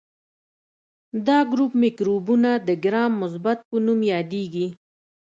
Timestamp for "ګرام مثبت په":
2.83-3.75